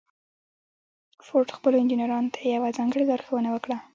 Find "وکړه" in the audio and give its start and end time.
3.51-3.77